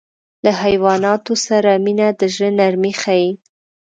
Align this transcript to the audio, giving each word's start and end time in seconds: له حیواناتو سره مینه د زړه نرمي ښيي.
له 0.43 0.51
حیواناتو 0.63 1.33
سره 1.47 1.71
مینه 1.85 2.07
د 2.19 2.21
زړه 2.35 2.49
نرمي 2.59 2.93
ښيي. 3.01 3.29